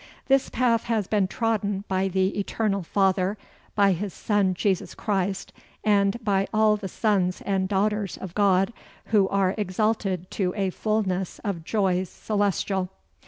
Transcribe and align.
This 0.25 0.49
path 0.49 0.85
has 0.85 1.05
been 1.05 1.27
trodden 1.27 1.83
by 1.87 2.07
the 2.07 2.29
eternal 2.39 2.81
Father, 2.81 3.37
by 3.75 3.91
His 3.91 4.15
son 4.15 4.55
Jesus 4.55 4.95
Christ, 4.95 5.53
and 5.83 6.17
by 6.23 6.47
all 6.51 6.75
the 6.75 6.87
sons 6.87 7.41
and 7.41 7.69
daughters 7.69 8.17
of 8.17 8.33
God, 8.33 8.73
who 9.13 9.29
are 9.29 9.53
exalted 9.59 10.31
to 10.31 10.55
a 10.57 10.71
fulness 10.71 11.37
of 11.43 11.63
joys 11.63 12.09
celestial. 12.09 12.89